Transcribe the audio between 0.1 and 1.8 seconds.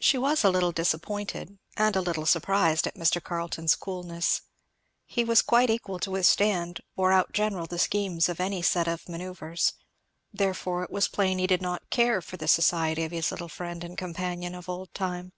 was a little disappointed